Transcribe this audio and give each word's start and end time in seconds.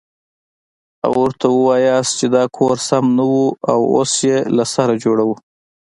او 1.05 1.11
ورته 1.23 1.45
ووايې 1.55 1.95
چې 2.17 2.25
دا 2.35 2.43
کور 2.57 2.77
سم 2.87 3.03
نه 3.17 3.23
و 3.33 3.37
اوس 3.95 4.11
يې 4.29 4.37
له 4.57 4.65
سره 4.73 4.93
جوړوه. 5.03 5.35